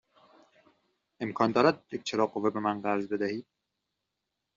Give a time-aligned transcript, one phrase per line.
[1.25, 3.45] امکان دارد یک چراغ قوه به من قرض بدهید؟